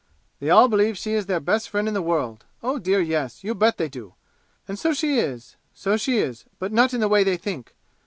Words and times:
They 0.39 0.49
all 0.49 0.67
believe 0.67 0.97
she 0.97 1.11
is 1.13 1.27
their 1.27 1.39
best 1.39 1.69
friend 1.69 1.87
in 1.87 1.93
the 1.93 2.01
world 2.01 2.43
oh, 2.63 2.79
dear 2.79 2.99
Yes, 2.99 3.43
you 3.43 3.53
bet 3.53 3.77
they 3.77 3.87
do! 3.87 4.15
And 4.67 4.79
so 4.79 4.93
she 4.93 5.19
is 5.19 5.57
so 5.75 5.95
she 5.95 6.17
is 6.17 6.45
but 6.57 6.73
not 6.73 6.95
in 6.95 7.01
the 7.01 7.07
way 7.07 7.23
they 7.23 7.37
think! 7.37 7.75